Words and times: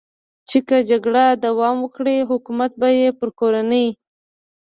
چې 0.49 0.57
که 0.67 0.77
جګړه 0.89 1.25
دوام 1.45 1.77
وکړي، 1.81 2.17
حکومت 2.31 2.71
به 2.81 2.89
یې 2.99 3.07
پر 3.19 3.29
کورنۍ. 3.39 3.87